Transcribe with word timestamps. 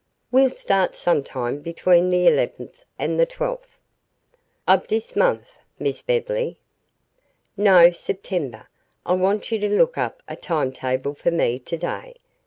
we'll 0.31 0.49
start 0.49 0.95
sometime 0.95 1.59
between 1.59 2.09
the 2.09 2.25
eleventh 2.25 2.85
and 2.97 3.19
the 3.19 3.25
twelfth." 3.27 3.77
"Of 4.67 4.87
dis 4.87 5.11
monf, 5.11 5.45
Miss 5.77 6.01
Bev'ly?" 6.01 6.57
"No; 7.55 7.91
September. 7.91 8.67
I 9.05 9.13
want 9.13 9.51
you 9.51 9.59
to 9.59 9.69
look 9.69 9.99
up 9.99 10.23
a 10.27 10.35
timetable 10.35 11.13
for 11.13 11.29
me 11.29 11.59
to 11.59 11.77
day. 11.77 12.15